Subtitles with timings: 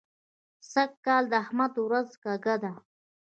[0.71, 2.71] سږ کال د احمد ورځ کږه ده.